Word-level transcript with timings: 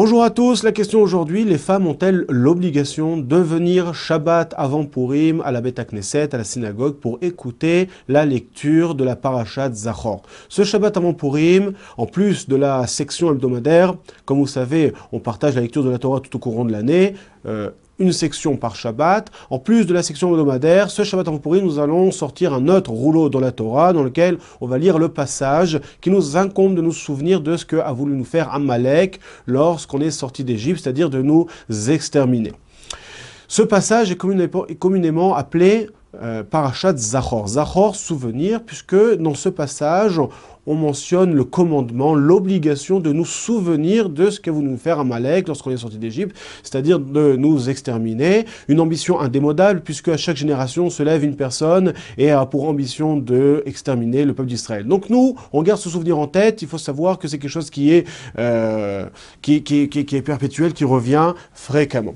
Bonjour 0.00 0.22
à 0.22 0.30
tous, 0.30 0.62
la 0.62 0.70
question 0.70 1.00
aujourd'hui, 1.02 1.42
les 1.42 1.58
femmes 1.58 1.88
ont-elles 1.88 2.24
l'obligation 2.28 3.16
de 3.16 3.34
venir 3.34 3.94
Shabbat 3.94 4.54
avant 4.56 4.84
Purim 4.84 5.40
à 5.44 5.50
la 5.50 5.60
Beth 5.60 5.80
Knesset, 5.90 6.36
à 6.36 6.38
la 6.38 6.44
synagogue, 6.44 7.00
pour 7.00 7.18
écouter 7.20 7.88
la 8.06 8.24
lecture 8.24 8.94
de 8.94 9.02
la 9.02 9.16
Parashat 9.16 9.72
Zachor? 9.72 10.22
Ce 10.48 10.62
Shabbat 10.62 10.96
avant 10.96 11.14
Purim, 11.14 11.72
en 11.96 12.06
plus 12.06 12.48
de 12.48 12.54
la 12.54 12.86
section 12.86 13.32
hebdomadaire, 13.32 13.96
comme 14.24 14.38
vous 14.38 14.46
savez, 14.46 14.92
on 15.10 15.18
partage 15.18 15.56
la 15.56 15.62
lecture 15.62 15.82
de 15.82 15.90
la 15.90 15.98
Torah 15.98 16.20
tout 16.20 16.36
au 16.36 16.38
courant 16.38 16.64
de 16.64 16.70
l'année, 16.70 17.14
euh, 17.46 17.70
une 17.98 18.12
section 18.12 18.56
par 18.56 18.76
Shabbat. 18.76 19.30
En 19.50 19.58
plus 19.58 19.86
de 19.86 19.94
la 19.94 20.02
section 20.02 20.30
hebdomadaire, 20.30 20.90
ce 20.90 21.04
Shabbat 21.04 21.28
en 21.28 21.38
pourri, 21.38 21.62
nous 21.62 21.78
allons 21.78 22.10
sortir 22.10 22.54
un 22.54 22.68
autre 22.68 22.90
rouleau 22.90 23.28
dans 23.28 23.40
la 23.40 23.52
Torah 23.52 23.92
dans 23.92 24.02
lequel 24.02 24.38
on 24.60 24.66
va 24.66 24.78
lire 24.78 24.98
le 24.98 25.08
passage 25.08 25.80
qui 26.00 26.10
nous 26.10 26.36
incombe 26.36 26.74
de 26.74 26.82
nous 26.82 26.92
souvenir 26.92 27.40
de 27.40 27.56
ce 27.56 27.64
que 27.64 27.76
a 27.76 27.92
voulu 27.92 28.16
nous 28.16 28.24
faire 28.24 28.52
Amalek 28.52 29.20
lorsqu'on 29.46 30.00
est 30.00 30.10
sorti 30.10 30.44
d'Égypte, 30.44 30.80
c'est-à-dire 30.82 31.10
de 31.10 31.22
nous 31.22 31.46
exterminer. 31.88 32.52
Ce 33.48 33.62
passage 33.62 34.10
est 34.10 34.16
communément 34.78 35.34
appelé 35.34 35.88
euh, 36.22 36.42
Parashat 36.42 36.96
Zachor. 36.96 37.48
Zachor, 37.48 37.94
souvenir, 37.94 38.62
puisque 38.62 38.96
dans 39.16 39.34
ce 39.34 39.48
passage, 39.48 40.20
on 40.68 40.74
mentionne 40.74 41.34
le 41.34 41.44
commandement, 41.44 42.14
l'obligation 42.14 43.00
de 43.00 43.10
nous 43.10 43.24
souvenir 43.24 44.10
de 44.10 44.28
ce 44.28 44.38
qu'a 44.38 44.52
voulu 44.52 44.68
nous 44.68 44.76
faire 44.76 45.00
Amalek 45.00 45.48
lorsqu'on 45.48 45.70
est 45.70 45.78
sorti 45.78 45.96
d'Égypte, 45.96 46.36
c'est-à-dire 46.62 47.00
de 47.00 47.36
nous 47.36 47.70
exterminer. 47.70 48.44
Une 48.68 48.80
ambition 48.80 49.18
indémodable, 49.18 49.80
puisque 49.80 50.08
à 50.08 50.18
chaque 50.18 50.36
génération 50.36 50.90
se 50.90 51.02
lève 51.02 51.24
une 51.24 51.36
personne 51.36 51.94
et 52.18 52.30
a 52.30 52.44
pour 52.44 52.68
ambition 52.68 53.16
de 53.16 53.62
exterminer 53.64 54.26
le 54.26 54.34
peuple 54.34 54.50
d'Israël. 54.50 54.86
Donc 54.86 55.08
nous, 55.08 55.36
on 55.54 55.62
garde 55.62 55.80
ce 55.80 55.88
souvenir 55.88 56.18
en 56.18 56.26
tête. 56.26 56.60
Il 56.60 56.68
faut 56.68 56.78
savoir 56.78 57.18
que 57.18 57.28
c'est 57.28 57.38
quelque 57.38 57.50
chose 57.50 57.70
qui 57.70 57.90
est, 57.92 58.06
euh, 58.38 59.06
qui, 59.40 59.62
qui, 59.62 59.88
qui, 59.88 60.04
qui 60.04 60.16
est 60.16 60.22
perpétuel, 60.22 60.74
qui 60.74 60.84
revient 60.84 61.32
fréquemment. 61.54 62.14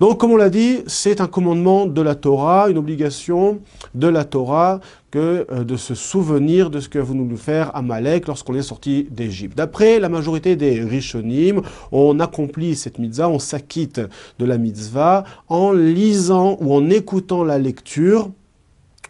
Donc, 0.00 0.20
comme 0.20 0.32
on 0.32 0.36
l'a 0.36 0.50
dit, 0.50 0.80
c'est 0.86 1.22
un 1.22 1.26
commandement 1.26 1.86
de 1.86 2.02
la 2.02 2.14
Torah, 2.14 2.68
une 2.68 2.78
obligation 2.78 3.60
de 3.94 4.08
la 4.08 4.24
Torah 4.24 4.80
euh, 5.18 5.64
de 5.64 5.76
se 5.76 5.94
souvenir 5.94 6.70
de 6.70 6.80
ce 6.80 6.88
que 6.88 6.98
vous 6.98 7.14
nous 7.14 7.36
faire 7.36 7.74
Amalek 7.74 8.26
lorsqu'on 8.26 8.54
est 8.54 8.62
sorti 8.62 9.06
d'Égypte. 9.10 9.56
D'après 9.56 9.98
la 9.98 10.08
majorité 10.08 10.56
des 10.56 10.80
Rishonim, 10.80 11.62
on 11.92 12.20
accomplit 12.20 12.76
cette 12.76 12.98
mitzvah, 12.98 13.28
on 13.28 13.38
s'acquitte 13.38 14.00
de 14.38 14.44
la 14.44 14.58
mitzvah 14.58 15.24
en 15.48 15.72
lisant 15.72 16.56
ou 16.60 16.74
en 16.74 16.90
écoutant 16.90 17.44
la 17.44 17.58
lecture 17.58 18.30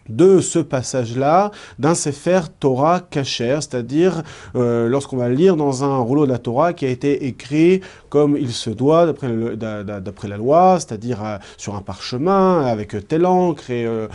de 0.09 0.39
ce 0.39 0.59
passage-là 0.59 1.51
d'un 1.79 1.95
Sefer 1.95 2.41
Torah 2.59 2.99
Kacher, 2.99 3.57
c'est-à-dire 3.61 4.23
euh, 4.55 4.87
lorsqu'on 4.87 5.17
va 5.17 5.29
lire 5.29 5.55
dans 5.55 5.83
un 5.83 5.97
rouleau 5.97 6.25
de 6.25 6.31
la 6.31 6.37
Torah 6.37 6.73
qui 6.73 6.85
a 6.85 6.89
été 6.89 7.25
écrit 7.25 7.81
comme 8.09 8.37
il 8.37 8.51
se 8.51 8.69
doit 8.69 9.05
d'après 9.07 10.27
la 10.27 10.37
loi, 10.37 10.77
c'est-à-dire 10.79 11.23
euh, 11.23 11.37
sur 11.57 11.75
un 11.75 11.81
parchemin, 11.81 12.65
avec 12.65 13.07
telle 13.07 13.25
encre 13.25 13.69
et 13.71 13.85
euh, 13.85 14.07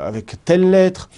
avec 0.00 0.36
telle 0.44 0.70
lettre. 0.70 1.08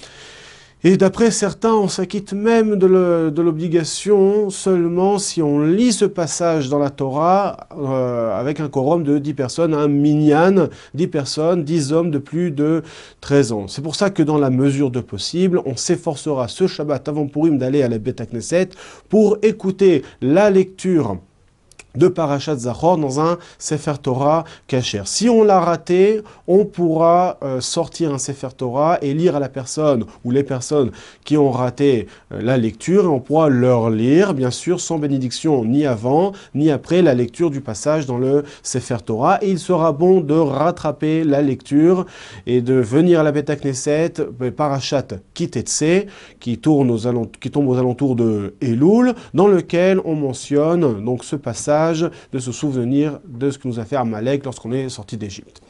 Et 0.84 0.96
d'après 0.96 1.30
certains, 1.30 1.74
on 1.74 1.86
s'acquitte 1.86 2.32
même 2.32 2.74
de 2.74 3.40
l'obligation 3.40 4.50
seulement 4.50 5.20
si 5.20 5.40
on 5.40 5.60
lit 5.60 5.92
ce 5.92 6.04
passage 6.04 6.68
dans 6.68 6.80
la 6.80 6.90
Torah 6.90 7.68
euh, 7.78 8.36
avec 8.36 8.58
un 8.58 8.68
quorum 8.68 9.04
de 9.04 9.18
10 9.18 9.34
personnes, 9.34 9.74
un 9.74 9.86
minyan, 9.86 10.68
10 10.94 11.06
personnes, 11.06 11.62
10 11.62 11.92
hommes 11.92 12.10
de 12.10 12.18
plus 12.18 12.50
de 12.50 12.82
13 13.20 13.52
ans. 13.52 13.68
C'est 13.68 13.80
pour 13.82 13.94
ça 13.94 14.10
que 14.10 14.24
dans 14.24 14.38
la 14.38 14.50
mesure 14.50 14.90
de 14.90 14.98
possible, 14.98 15.60
on 15.66 15.76
s'efforcera 15.76 16.48
ce 16.48 16.66
Shabbat 16.66 17.08
avant 17.08 17.28
Purim 17.28 17.58
d'aller 17.58 17.84
à 17.84 17.88
la 17.88 17.98
Beth 17.98 18.20
Knesset 18.32 18.70
pour 19.08 19.38
écouter 19.42 20.02
la 20.20 20.50
lecture 20.50 21.16
de 21.94 22.08
Parashat 22.08 22.56
Zachor 22.56 22.98
dans 22.98 23.20
un 23.20 23.38
Sefer 23.58 23.94
Torah 24.02 24.44
Kacher. 24.66 25.02
Si 25.04 25.28
on 25.28 25.44
l'a 25.44 25.60
raté, 25.60 26.22
on 26.46 26.64
pourra 26.64 27.38
euh, 27.42 27.60
sortir 27.60 28.12
un 28.12 28.18
Sefer 28.18 28.48
Torah 28.56 28.98
et 29.02 29.14
lire 29.14 29.36
à 29.36 29.40
la 29.40 29.48
personne 29.48 30.04
ou 30.24 30.30
les 30.30 30.42
personnes 30.42 30.90
qui 31.24 31.36
ont 31.36 31.50
raté 31.50 32.06
euh, 32.32 32.40
la 32.42 32.56
lecture 32.56 33.04
et 33.04 33.08
on 33.08 33.20
pourra 33.20 33.48
leur 33.48 33.90
lire, 33.90 34.34
bien 34.34 34.50
sûr, 34.50 34.80
sans 34.80 34.98
bénédiction 34.98 35.64
ni 35.64 35.86
avant 35.86 36.32
ni 36.54 36.70
après 36.70 37.02
la 37.02 37.14
lecture 37.14 37.50
du 37.50 37.60
passage 37.60 38.06
dans 38.06 38.18
le 38.18 38.44
Sefer 38.62 38.98
Torah. 39.04 39.38
Et 39.42 39.50
il 39.50 39.58
sera 39.58 39.92
bon 39.92 40.20
de 40.20 40.34
rattraper 40.34 41.24
la 41.24 41.42
lecture 41.42 42.06
et 42.46 42.60
de 42.60 42.74
venir 42.74 43.20
à 43.20 43.22
la 43.22 43.32
Beta 43.32 43.56
Knesset, 43.56 44.14
euh, 44.20 44.50
Parashat 44.50 45.08
Kitetse, 45.34 46.06
qui, 46.40 46.58
tourne 46.58 46.90
aux 46.90 47.26
qui 47.40 47.50
tombe 47.50 47.68
aux 47.68 47.78
alentours 47.78 48.16
de 48.16 48.54
Elul, 48.60 49.14
dans 49.34 49.48
lequel 49.48 50.00
on 50.04 50.14
mentionne 50.14 51.04
donc 51.04 51.24
ce 51.24 51.36
passage 51.36 51.81
de 51.90 52.38
se 52.38 52.52
souvenir 52.52 53.18
de 53.26 53.50
ce 53.50 53.58
que 53.58 53.68
nous 53.68 53.78
a 53.78 53.84
fait 53.84 53.96
Amalek 53.96 54.44
lorsqu'on 54.44 54.72
est 54.72 54.88
sorti 54.88 55.16
d'Égypte. 55.16 55.60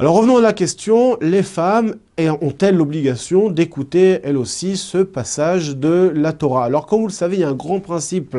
Alors 0.00 0.14
revenons 0.14 0.36
à 0.36 0.40
la 0.40 0.52
question, 0.52 1.18
les 1.20 1.42
femmes 1.42 1.96
ont-elles 2.18 2.76
l'obligation 2.76 3.50
d'écouter 3.50 4.20
elles 4.22 4.36
aussi 4.36 4.76
ce 4.76 4.98
passage 4.98 5.76
de 5.76 6.12
la 6.14 6.32
Torah? 6.32 6.66
Alors 6.66 6.86
comme 6.86 7.00
vous 7.00 7.08
le 7.08 7.12
savez, 7.12 7.34
il 7.34 7.40
y 7.40 7.44
a 7.44 7.48
un 7.48 7.54
grand 7.54 7.80
principe 7.80 8.36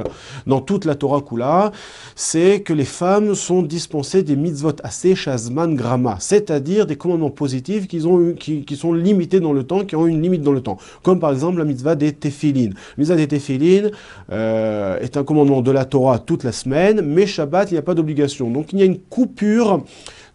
dans 0.47 0.61
toute 0.61 0.85
la 0.85 0.95
Torah 0.95 1.19
Kula, 1.19 1.73
c'est 2.15 2.61
que 2.61 2.71
les 2.71 2.85
femmes 2.85 3.35
sont 3.35 3.61
dispensées 3.61 4.23
des 4.23 4.37
mitzvot 4.37 4.71
assez 4.85 5.15
shazman 5.15 5.75
grama, 5.75 6.15
c'est-à-dire 6.21 6.85
des 6.85 6.95
commandements 6.95 7.29
positifs 7.29 7.89
qui, 7.89 8.05
ont, 8.05 8.35
qui, 8.39 8.63
qui, 8.63 8.77
sont 8.77 8.93
limités 8.93 9.41
dans 9.41 9.51
le 9.51 9.63
temps, 9.63 9.83
qui 9.83 9.97
ont 9.97 10.07
une 10.07 10.21
limite 10.21 10.43
dans 10.43 10.53
le 10.53 10.61
temps. 10.61 10.77
Comme 11.03 11.19
par 11.19 11.33
exemple 11.33 11.59
la 11.59 11.65
mitzvah 11.65 11.95
des 11.95 12.13
téphilines. 12.13 12.73
La 12.95 13.01
mitzvah 13.01 13.15
des 13.17 13.27
téphilines 13.27 13.91
euh, 14.31 14.97
est 15.01 15.17
un 15.17 15.25
commandement 15.25 15.61
de 15.61 15.71
la 15.71 15.83
Torah 15.83 16.19
toute 16.19 16.45
la 16.45 16.53
semaine, 16.53 17.01
mais 17.01 17.25
Shabbat, 17.27 17.69
il 17.71 17.73
n'y 17.73 17.79
a 17.79 17.81
pas 17.83 17.95
d'obligation. 17.95 18.49
Donc 18.49 18.71
il 18.71 18.79
y 18.79 18.81
a 18.81 18.85
une 18.85 18.99
coupure 18.99 19.83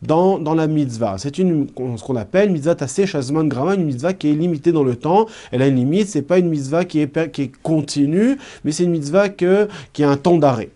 dans, 0.07 0.55
la 0.55 0.67
mitzvah. 0.67 1.17
C'est 1.19 1.35
ce 1.35 2.03
qu'on 2.05 2.17
appelle 2.17 2.51
mitzvah 2.51 2.75
tassé 2.75 3.07
shazman 3.07 3.49
grama, 3.49 3.75
une 3.75 3.85
mitzvah 3.85 4.13
qui 4.13 4.31
est 4.31 4.35
limitée 4.35 4.73
dans 4.73 4.85
le 4.85 4.97
temps. 4.97 5.27
Elle 5.51 5.63
a 5.63 5.67
une 5.67 5.77
limite, 5.77 6.09
c'est 6.09 6.23
pas 6.23 6.39
une 6.39 6.49
mitzvah 6.49 6.85
qui 6.85 7.01
est, 7.01 7.33
qui 7.33 7.43
est 7.43 7.53
continue, 7.63 8.39
mais 8.65 8.73
c'est 8.73 8.85
une 8.85 8.91
mitzvah 8.91 9.29
que, 9.29 9.69
qui 9.93 10.05
a 10.05 10.11
un 10.11 10.17
temps 10.17 10.39
d'arrêt. 10.39 10.71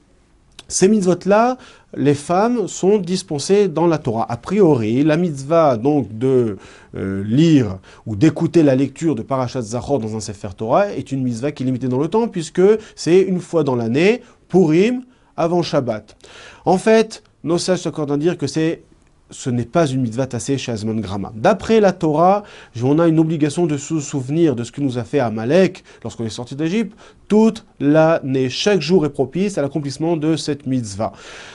Ces 0.70 0.88
mitzvot-là, 0.88 1.56
les 1.96 2.14
femmes 2.14 2.68
sont 2.68 2.98
dispensées 2.98 3.68
dans 3.68 3.86
la 3.86 3.96
Torah. 3.96 4.26
A 4.28 4.36
priori, 4.36 5.02
la 5.02 5.16
mitzvah 5.16 5.78
donc 5.78 6.16
de 6.16 6.58
euh, 6.94 7.24
lire 7.24 7.78
ou 8.04 8.16
d'écouter 8.16 8.62
la 8.62 8.76
lecture 8.76 9.14
de 9.14 9.22
Parashat 9.22 9.62
Zachor 9.62 9.98
dans 9.98 10.14
un 10.14 10.20
Sefer 10.20 10.50
Torah 10.54 10.92
est 10.92 11.10
une 11.10 11.22
mitzvah 11.22 11.52
qui 11.52 11.62
est 11.62 11.66
limitée 11.66 11.88
dans 11.88 11.98
le 11.98 12.08
temps 12.08 12.28
puisque 12.28 12.60
c'est 12.94 13.20
une 13.20 13.40
fois 13.40 13.64
dans 13.64 13.76
l'année, 13.76 14.20
Purim, 14.48 15.04
avant 15.38 15.62
Shabbat. 15.62 16.16
En 16.66 16.76
fait, 16.76 17.22
nos 17.44 17.56
sages 17.56 17.80
s'accordent 17.80 18.12
à 18.12 18.16
dire 18.18 18.36
que 18.36 18.46
c'est 18.46 18.82
ce 19.30 19.50
n'est 19.50 19.64
pas 19.64 19.86
une 19.86 20.02
mitzvah 20.02 20.26
tassée 20.26 20.58
chez 20.58 20.72
Azman 20.72 21.00
Grama. 21.00 21.32
D'après 21.34 21.80
la 21.80 21.92
Torah, 21.92 22.44
on 22.82 22.98
a 22.98 23.08
une 23.08 23.18
obligation 23.18 23.66
de 23.66 23.76
se 23.76 24.00
souvenir 24.00 24.56
de 24.56 24.64
ce 24.64 24.72
que 24.72 24.80
nous 24.80 24.98
a 24.98 25.04
fait 25.04 25.18
Amalek 25.18 25.84
lorsqu'on 26.02 26.24
est 26.24 26.30
sorti 26.30 26.54
d'Égypte 26.56 26.96
toute 27.28 27.66
l'année. 27.78 28.48
Chaque 28.48 28.80
jour 28.80 29.04
est 29.04 29.10
propice 29.10 29.58
à 29.58 29.62
l'accomplissement 29.62 30.16
de 30.16 30.34
cette 30.36 30.66
mitzvah. 30.66 31.12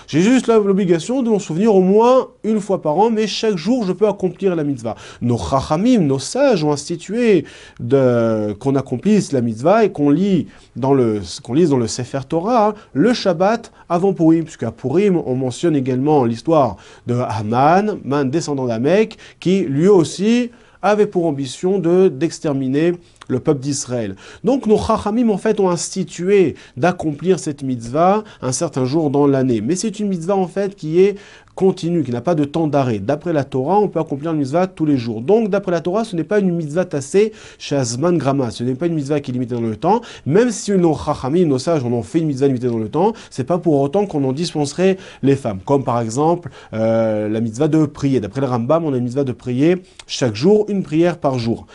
J'ai 0.07 0.22
juste 0.22 0.47
l'obligation 0.47 1.23
de 1.23 1.29
m'en 1.29 1.39
souvenir 1.39 1.73
au 1.73 1.81
moins 1.81 2.28
une 2.44 2.59
fois 2.59 2.81
par 2.81 2.97
an, 2.97 3.09
mais 3.09 3.25
chaque 3.25 3.57
jour 3.57 3.84
je 3.85 3.91
peux 3.91 4.07
accomplir 4.07 4.55
la 4.55 4.63
mitzvah. 4.63 4.95
Nos 5.22 5.38
chachamim, 5.38 6.01
nos 6.01 6.19
sages 6.19 6.63
ont 6.63 6.72
institué 6.72 7.45
qu'on 7.90 8.75
accomplisse 8.75 9.31
la 9.31 9.41
mitzvah 9.41 9.85
et 9.85 9.91
qu'on 9.91 10.11
lit 10.11 10.47
dans 10.75 10.94
le 10.94 11.22
qu'on 11.41 11.53
lise 11.53 11.72
dans 11.72 11.78
le 11.78 11.88
Sefer 11.88 12.19
Torah 12.29 12.75
le 12.94 13.13
Shabbat 13.13 13.72
avant 13.90 14.13
Purim, 14.13 14.44
puisqu'à 14.44 14.72
Purim 14.72 15.19
on 15.25 15.35
mentionne 15.35 15.75
également 15.75 16.23
l'histoire 16.23 16.78
de 17.08 17.16
Haman, 17.16 17.63
man 18.04 18.30
descendant 18.30 18.66
d'Amek, 18.66 19.18
qui 19.40 19.62
lui 19.62 19.88
aussi 19.88 20.52
avait 20.84 21.08
pour 21.08 21.26
ambition 21.26 21.80
de 21.80 22.10
d'exterminer 22.10 22.94
le 23.30 23.40
peuple 23.40 23.62
d'Israël. 23.62 24.16
Donc 24.44 24.68
nos 24.68 24.78
chachamim 24.78 25.30
en 25.30 25.38
fait 25.38 25.60
ont 25.60 25.70
institué 25.70 26.56
d'accomplir 26.76 27.40
cette 27.40 27.64
mitzvah 27.64 28.24
un 28.42 28.52
certain 28.52 28.86
jour 28.86 29.10
dans 29.10 29.26
l'année. 29.26 29.62
Mais 29.62 29.76
c'est 29.76 30.00
une 30.00 30.10
mitzvah 30.10 30.36
en 30.36 30.48
fait 30.48 30.76
qui 30.76 31.00
est 31.00 31.16
continue, 31.55 32.03
qui 32.03 32.11
n'a 32.11 32.22
pas 32.22 32.35
de 32.35 32.46
temps 32.46 32.67
d'arrêt. 32.67 33.00
D'après 33.00 33.34
la 33.34 33.44
Torah, 33.44 33.79
on 33.79 33.88
peut 33.88 34.00
accomplir 34.00 34.32
une 34.32 34.40
mitzvah 34.40 34.67
tous 34.67 34.85
les 34.85 34.97
jours. 34.97 35.22
Donc 35.22 35.50
d'après 35.50 35.72
la 35.72 35.82
Torah, 35.82 36.03
ce 36.03 36.16
n'est 36.16 36.23
pas 36.23 36.40
une 36.40 36.53
mitzvah 36.53 36.85
tassée 36.85 37.32
shazman 37.59 38.17
grama. 38.17 38.52
Ce 38.52 38.64
n'est 38.64 38.76
pas 38.76 38.88
une 38.88 38.96
mitzvah 38.96 39.20
qui 39.20 39.32
est 39.32 39.34
limitée 39.34 39.55
dans 39.55 39.61
le 39.61 39.76
temps. 39.76 40.02
Même 40.26 40.52
si 40.52 40.72
nos 40.72 40.96
chachamim, 40.96 41.46
nos 41.46 41.59
sages, 41.59 41.84
on 41.84 41.94
en 41.94 42.02
fait 42.02 42.20
une 42.20 42.28
mitzvah 42.28 42.47
limitée 42.47 42.67
dans 42.67 42.78
le 42.78 42.90
temps, 42.90 43.14
c'est 43.29 43.44
pas 43.44 43.58
pour 43.58 43.79
autant 43.79 44.05
qu'on 44.05 44.23
en 44.23 44.34
dispenserait 44.34 44.97
les 45.22 45.35
femmes. 45.35 45.59
Comme 45.66 45.84
par 45.84 46.00
exemple 46.02 46.50
euh, 46.73 47.29
la 47.29 47.41
mitzvah 47.41 47.67
de 47.67 47.85
prier. 47.85 48.20
D'après 48.20 48.41
le 48.41 48.47
Rambam, 48.47 48.85
on 48.85 48.94
a 48.94 48.97
une 48.97 49.03
mitzvah 49.03 49.23
de 49.23 49.32
prier 49.32 49.78
chaque 50.08 50.35
jour, 50.35 50.66
une 50.70 50.84
prière 50.84 51.17
par 51.17 51.40
jour. 51.40 51.67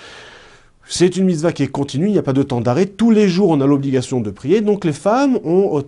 C'est 0.91 1.19
une 1.19 1.27
mitzvah 1.27 1.53
qui 1.53 1.63
est 1.63 1.69
continue, 1.69 2.07
il 2.07 2.13
n'y 2.13 2.19
a 2.19 2.23
pas 2.23 2.33
de 2.33 2.43
temps 2.43 2.63
d'arrêt. 2.63 2.87
Tous 2.87 3.11
les 3.11 3.29
jours, 3.29 3.51
on 3.51 3.61
a 3.61 3.67
l'obligation 3.67 4.23
de 4.23 4.31
prier. 4.31 4.63
Donc 4.63 4.87
les 4.87 4.95
femmes 4.95 5.39
ont, 5.45 5.83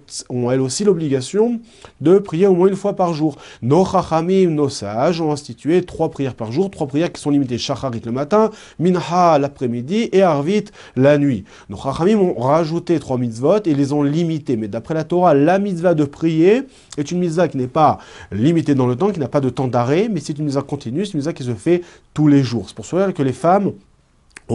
elles 0.50 0.61
aussi 0.61 0.85
l'obligation 0.85 1.58
de 2.02 2.19
prier 2.19 2.47
au 2.47 2.55
moins 2.55 2.69
une 2.69 2.76
fois 2.76 2.93
par 2.93 3.14
jour. 3.14 3.38
Nos 3.62 3.87
chachamim, 3.87 4.50
nos 4.50 4.69
sages 4.69 5.23
ont 5.23 5.32
institué 5.32 5.81
trois 5.85 6.11
prières 6.11 6.35
par 6.35 6.52
jour, 6.52 6.70
trois 6.70 6.87
prières 6.87 7.11
qui 7.11 7.19
sont 7.19 7.31
limitées. 7.31 7.56
Shacharit 7.56 8.02
le 8.05 8.12
matin, 8.12 8.50
Minha 8.79 9.38
l'après-midi 9.38 10.11
et 10.12 10.20
Arvit 10.20 10.67
la 10.97 11.17
nuit. 11.17 11.44
Nos 11.70 11.79
chachamim 11.79 12.19
ont 12.19 12.38
rajouté 12.38 13.00
trois 13.00 13.17
mitzvot 13.17 13.62
et 13.64 13.75
les 13.75 13.94
ont 13.94 14.02
limitées. 14.02 14.58
Mais 14.58 14.69
d'après 14.69 14.93
la 14.93 15.05
Torah, 15.05 15.32
la 15.32 15.58
mitzvah 15.58 15.94
de 15.94 16.05
prier 16.05 16.64
est 16.99 17.11
une 17.11 17.20
mitzvah 17.20 17.49
qui 17.49 17.56
n'est 17.56 17.69
pas 17.69 18.00
limitée 18.32 18.75
dans 18.75 18.87
le 18.87 18.97
temps, 18.97 19.12
qui 19.12 19.19
n'a 19.19 19.29
pas 19.29 19.41
de 19.41 19.49
temps 19.49 19.67
d'arrêt, 19.67 20.11
mais 20.12 20.20
c'est 20.20 20.38
une 20.38 20.44
mitzvah 20.44 20.61
continue, 20.61 21.06
c'est 21.06 21.12
une 21.12 21.20
mitzvah 21.20 21.32
qui 21.32 21.44
se 21.44 21.55
fait 21.55 21.81
tous 22.12 22.29
les 22.29 22.43
jours. 22.43 22.67
C'est 22.69 22.76
pour 22.76 22.85
cela 22.85 23.11
que 23.12 23.23
les 23.23 23.32
femmes 23.32 23.73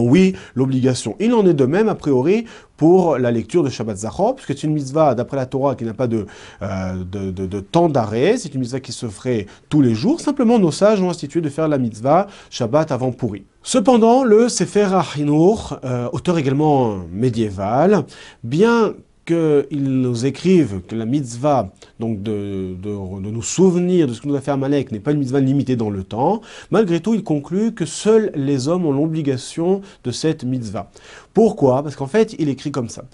oui, 0.02 0.34
l'obligation. 0.54 1.16
Il 1.20 1.32
en 1.34 1.46
est 1.46 1.54
de 1.54 1.64
même, 1.64 1.88
a 1.88 1.94
priori, 1.94 2.46
pour 2.76 3.18
la 3.18 3.30
lecture 3.30 3.62
de 3.62 3.70
Shabbat 3.70 3.96
Zachor, 3.96 4.34
puisque 4.34 4.58
c'est 4.58 4.66
une 4.66 4.72
mitzvah, 4.72 5.14
d'après 5.14 5.36
la 5.36 5.46
Torah, 5.46 5.74
qui 5.74 5.84
n'a 5.84 5.94
pas 5.94 6.06
de, 6.06 6.26
euh, 6.62 7.04
de, 7.04 7.60
temps 7.60 7.88
d'arrêt, 7.88 8.36
c'est 8.36 8.54
une 8.54 8.60
mitzvah 8.60 8.80
qui 8.80 8.92
se 8.92 9.06
ferait 9.06 9.46
tous 9.68 9.82
les 9.82 9.94
jours. 9.94 10.20
Simplement, 10.20 10.58
nos 10.58 10.70
sages 10.70 11.00
ont 11.00 11.10
institué 11.10 11.40
de 11.40 11.48
faire 11.48 11.68
la 11.68 11.78
mitzvah 11.78 12.26
Shabbat 12.50 12.92
avant 12.92 13.12
pourri. 13.12 13.44
Cependant, 13.62 14.24
le 14.24 14.48
Sefer 14.48 14.88
Achinour, 14.92 15.78
euh, 15.84 16.08
auteur 16.12 16.38
également 16.38 16.98
médiéval, 17.10 18.04
bien 18.44 18.94
qu'ils 19.26 20.00
nous 20.00 20.24
écrivent 20.24 20.80
que 20.86 20.94
la 20.94 21.04
mitzvah, 21.04 21.72
donc 22.00 22.22
de, 22.22 22.74
de, 22.80 23.30
nous 23.30 23.42
souvenir 23.42 24.06
de 24.06 24.14
ce 24.14 24.20
que 24.20 24.28
nous 24.28 24.36
a 24.36 24.40
fait 24.40 24.52
Amalek, 24.52 24.92
n'est 24.92 25.00
pas 25.00 25.12
une 25.12 25.18
mitzvah 25.18 25.40
limitée 25.40 25.76
dans 25.76 25.90
le 25.90 26.04
temps, 26.04 26.40
malgré 26.70 27.00
tout, 27.00 27.14
il 27.14 27.24
conclut 27.24 27.74
que 27.74 27.84
seuls 27.84 28.30
les 28.34 28.68
hommes 28.68 28.86
ont 28.86 28.92
l'obligation 28.92 29.82
de 30.04 30.10
cette 30.10 30.44
mitzvah. 30.44 30.90
Pourquoi? 31.34 31.82
Parce 31.82 31.96
qu'en 31.96 32.06
fait, 32.06 32.34
il 32.38 32.48
écrit 32.48 32.70
comme 32.70 32.88
ça, 32.88 33.04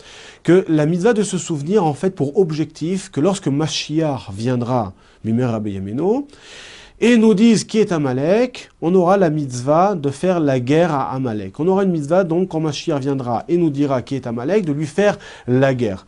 que 0.42 0.64
la 0.68 0.86
mitzvah 0.86 1.14
de 1.14 1.22
se 1.22 1.38
souvenir, 1.38 1.84
en 1.84 1.94
fait, 1.94 2.10
pour 2.10 2.38
objectif 2.38 3.10
que 3.10 3.20
lorsque 3.20 3.48
Mashiach 3.48 4.30
viendra, 4.32 4.92
Mimer 5.24 5.46
Rabbi 5.46 5.80
et 7.00 7.16
nous 7.16 7.34
disent 7.34 7.64
qui 7.64 7.78
est 7.78 7.92
Amalek, 7.92 8.70
on 8.80 8.94
aura 8.94 9.16
la 9.16 9.30
mitzvah 9.30 9.94
de 9.94 10.10
faire 10.10 10.40
la 10.40 10.60
guerre 10.60 10.94
à 10.94 11.12
Amalek. 11.12 11.58
On 11.58 11.66
aura 11.66 11.84
une 11.84 11.90
mitzvah 11.90 12.24
donc 12.24 12.48
quand 12.48 12.60
Mashiach 12.60 13.00
viendra 13.00 13.44
et 13.48 13.56
nous 13.56 13.70
dira 13.70 14.02
qui 14.02 14.14
est 14.14 14.26
Amalek, 14.26 14.64
de 14.64 14.72
lui 14.72 14.86
faire 14.86 15.18
la 15.46 15.74
guerre. 15.74 16.06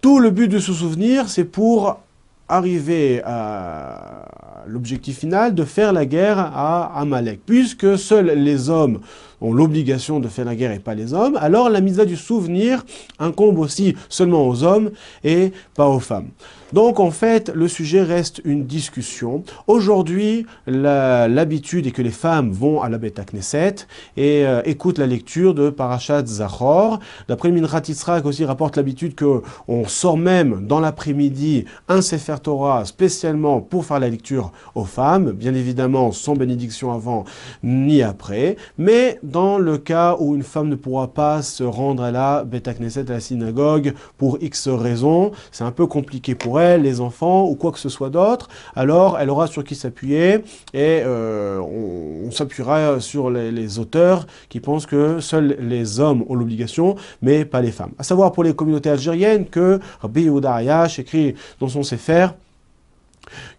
Tout 0.00 0.18
le 0.18 0.30
but 0.30 0.48
de 0.48 0.58
se 0.58 0.72
souvenir, 0.72 1.28
c'est 1.28 1.44
pour 1.44 2.00
arriver 2.48 3.22
à 3.24 4.26
l'objectif 4.66 5.20
final 5.20 5.54
de 5.54 5.64
faire 5.64 5.92
la 5.92 6.04
guerre 6.06 6.38
à 6.38 6.98
Amalek. 6.98 7.40
Puisque 7.46 7.96
seuls 7.98 8.32
les 8.36 8.68
hommes 8.68 9.00
ont 9.40 9.52
l'obligation 9.52 10.20
de 10.20 10.28
faire 10.28 10.44
la 10.44 10.54
guerre 10.54 10.72
et 10.72 10.78
pas 10.78 10.94
les 10.94 11.14
hommes, 11.14 11.36
alors 11.40 11.70
la 11.70 11.80
mitzvah 11.80 12.04
du 12.04 12.16
souvenir 12.16 12.84
incombe 13.18 13.58
aussi 13.58 13.96
seulement 14.08 14.46
aux 14.48 14.62
hommes 14.64 14.90
et 15.24 15.52
pas 15.74 15.86
aux 15.86 16.00
femmes. 16.00 16.28
Donc 16.72 17.00
en 17.00 17.10
fait, 17.10 17.50
le 17.54 17.68
sujet 17.68 18.02
reste 18.02 18.40
une 18.44 18.64
discussion. 18.64 19.44
Aujourd'hui, 19.66 20.46
l'habitude 20.66 21.86
est 21.86 21.90
que 21.90 22.00
les 22.00 22.10
femmes 22.10 22.50
vont 22.50 22.80
à 22.80 22.88
la 22.88 22.98
Beta 22.98 23.24
Knesset 23.24 23.86
et 24.16 24.46
euh, 24.46 24.62
écoutent 24.64 24.98
la 24.98 25.06
lecture 25.06 25.54
de 25.54 25.68
Parashat 25.68 26.24
Zachor. 26.26 26.98
D'après 27.28 27.50
Minrat 27.50 27.82
Yitzhak 27.86 28.24
aussi 28.24 28.44
rapporte 28.44 28.76
l'habitude 28.76 29.14
qu'on 29.18 29.84
sort 29.86 30.16
même 30.16 30.66
dans 30.66 30.80
l'après-midi 30.80 31.66
un 31.88 32.00
Sefer 32.00 32.36
Torah 32.42 32.84
spécialement 32.86 33.60
pour 33.60 33.84
faire 33.84 34.00
la 34.00 34.08
lecture 34.08 34.52
aux 34.74 34.84
femmes, 34.84 35.32
bien 35.32 35.54
évidemment 35.54 36.10
sans 36.12 36.36
bénédiction 36.36 36.92
avant 36.92 37.24
ni 37.62 38.02
après, 38.02 38.56
mais 38.78 39.18
dans 39.22 39.58
le 39.58 39.76
cas 39.78 40.16
où 40.18 40.34
une 40.34 40.42
femme 40.42 40.68
ne 40.68 40.74
pourra 40.74 41.08
pas 41.08 41.42
se 41.42 41.64
rendre 41.64 42.02
à 42.02 42.10
la 42.10 42.44
Beta 42.44 42.72
Knesset, 42.72 43.10
à 43.10 43.14
la 43.14 43.20
synagogue, 43.20 43.94
pour 44.16 44.38
X 44.40 44.68
raisons, 44.68 45.32
c'est 45.50 45.64
un 45.64 45.70
peu 45.70 45.86
compliqué 45.86 46.34
pour 46.34 46.60
elle, 46.60 46.61
les 46.78 47.00
enfants 47.00 47.46
ou 47.48 47.54
quoi 47.54 47.72
que 47.72 47.78
ce 47.78 47.88
soit 47.88 48.10
d'autre, 48.10 48.48
alors 48.74 49.18
elle 49.18 49.30
aura 49.30 49.46
sur 49.46 49.64
qui 49.64 49.74
s'appuyer 49.74 50.34
et 50.74 51.02
euh, 51.04 51.58
on, 51.60 52.30
s'appuiera 52.30 53.00
sur 53.00 53.30
les, 53.30 53.78
auteurs 53.78 54.26
qui 54.48 54.60
pensent 54.60 54.86
que 54.86 55.20
seuls 55.20 55.56
les 55.60 56.00
hommes 56.00 56.24
ont 56.28 56.34
l'obligation, 56.34 56.96
mais 57.20 57.44
pas 57.44 57.60
les 57.60 57.70
femmes. 57.70 57.92
À 57.98 58.02
savoir 58.02 58.32
pour 58.32 58.44
les 58.44 58.54
communautés 58.54 58.90
algériennes 58.90 59.46
que 59.46 59.80
Rabbi 60.00 60.22
Yehuda 60.22 60.54
Ayash 60.54 60.98
écrit 60.98 61.34
dans 61.60 61.68
son 61.68 61.82
Sefer 61.82 62.28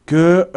que 0.05 0.47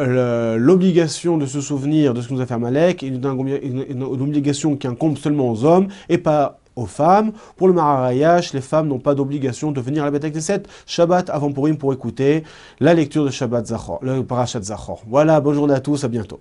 l'obligation 0.59 1.39
de 1.39 1.47
se 1.47 1.61
souvenir 1.61 2.15
de 2.15 2.21
ce 2.21 2.29
que 2.29 2.35
nous 2.35 2.41
a 2.41 2.47
fait 2.47 2.59
Malek 2.59 3.03
est 3.03 3.09
une 3.09 4.03
obligation 4.03 4.77
qui 4.77 4.87
incombe 4.87 5.19
seulement 5.19 5.51
aux 5.51 5.65
hommes 5.65 5.89
et 6.09 6.19
pas 6.19 6.59
aux 6.77 6.87
femmes. 6.87 7.33
Pour 7.57 7.69
le 7.69 7.75
Mararayash, 7.75 8.53
les 8.53 8.61
femmes 8.61 8.89
n'ont 8.89 8.99
pas 8.99 9.15
d'obligation 9.15 9.73
de 9.73 9.81
venir 9.81 10.05
à 10.05 10.11
la 10.11 10.19
des 10.19 10.41
7 10.41 10.69
Shabbat 10.87 11.31
avant 11.31 11.53
Purim 11.53 11.77
pour 11.77 11.93
écouter 11.93 12.45
la 12.81 12.95
lecture 12.95 13.25
de 13.25 13.31
Shabbat 13.31 13.67
Zachor, 13.67 13.99
le 14.03 14.23
Parashat 14.23 14.63
Zachor. 14.63 15.03
Voilà, 15.09 15.41
bonne 15.41 15.55
journée 15.55 15.75
à 15.75 15.81
tous, 15.81 16.05
à 16.05 16.09
bientôt. 16.09 16.41